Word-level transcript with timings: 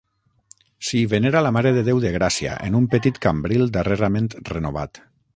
S'hi 0.87 1.01
venera 1.09 1.43
la 1.47 1.51
Mare 1.57 1.73
de 1.75 1.83
Déu 1.89 1.99
de 2.05 2.13
Gràcia, 2.15 2.55
en 2.69 2.77
un 2.79 2.87
petit 2.93 3.19
cambril 3.27 3.67
darrerament 3.77 4.31
renovat. 4.53 5.03